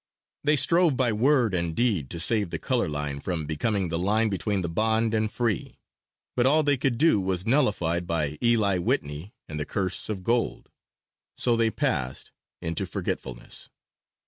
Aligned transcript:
They 0.43 0.55
strove 0.55 0.97
by 0.97 1.13
word 1.13 1.53
and 1.53 1.75
deed 1.75 2.09
to 2.09 2.19
save 2.19 2.49
the 2.49 2.57
color 2.57 2.89
line 2.89 3.19
from 3.19 3.45
becoming 3.45 3.89
the 3.89 3.99
line 3.99 4.29
between 4.29 4.63
the 4.63 4.67
bond 4.67 5.13
and 5.13 5.31
free, 5.31 5.77
but 6.35 6.47
all 6.47 6.63
they 6.63 6.75
could 6.75 6.97
do 6.97 7.21
was 7.21 7.45
nullified 7.45 8.07
by 8.07 8.39
Eli 8.41 8.79
Whitney 8.79 9.35
and 9.47 9.59
the 9.59 9.65
Curse 9.67 10.09
of 10.09 10.23
Gold. 10.23 10.69
So 11.37 11.55
they 11.55 11.69
passed 11.69 12.31
into 12.63 12.87
forgetfulness. 12.87 13.69